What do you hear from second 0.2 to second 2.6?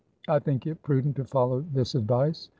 I think it prudent to follow this advice.